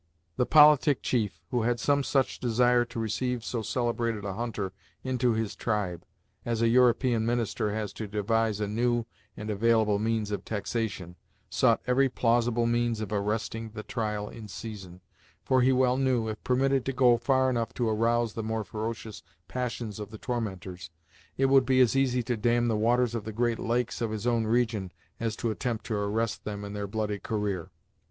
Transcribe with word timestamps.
The 0.35 0.47
politic 0.47 1.03
chief, 1.03 1.43
who 1.51 1.61
had 1.61 1.79
some 1.79 2.01
such 2.03 2.39
desire 2.39 2.85
to 2.85 2.99
receive 2.99 3.45
so 3.45 3.61
celebrated 3.61 4.25
a 4.25 4.33
hunter 4.33 4.73
into 5.03 5.33
his 5.33 5.55
tribe, 5.55 6.05
as 6.43 6.59
a 6.63 6.69
European 6.69 7.23
Minister 7.23 7.71
has 7.71 7.93
to 7.93 8.07
devise 8.07 8.59
a 8.59 8.67
new 8.67 9.05
and 9.37 9.51
available 9.51 9.99
means 9.99 10.31
of 10.31 10.43
taxation, 10.43 11.17
sought 11.51 11.83
every 11.85 12.09
plausible 12.09 12.65
means 12.65 12.99
of 12.99 13.11
arresting 13.13 13.69
the 13.73 13.83
trial 13.83 14.27
in 14.27 14.47
season, 14.47 15.01
for 15.45 15.61
he 15.61 15.71
well 15.71 15.97
knew, 15.97 16.27
if 16.27 16.43
permitted 16.43 16.83
to 16.85 16.93
go 16.93 17.17
far 17.17 17.47
enough 17.47 17.71
to 17.75 17.87
arouse 17.87 18.33
the 18.33 18.41
more 18.41 18.63
ferocious 18.63 19.21
passions 19.47 19.99
of 19.99 20.09
the 20.09 20.17
tormentors, 20.17 20.89
it 21.37 21.45
would 21.45 21.63
be 21.63 21.79
as 21.79 21.95
easy 21.95 22.23
to 22.23 22.35
dam 22.35 22.69
the 22.69 22.75
waters 22.75 23.13
of 23.13 23.23
the 23.23 23.31
great 23.31 23.59
lakes 23.59 24.01
of 24.01 24.09
his 24.09 24.25
own 24.25 24.47
region, 24.47 24.91
as 25.19 25.35
to 25.35 25.51
attempt 25.51 25.85
to 25.85 25.93
arrest 25.93 26.43
them 26.43 26.65
in 26.65 26.73
their 26.73 26.87
bloody 26.87 27.19
career. 27.19 27.69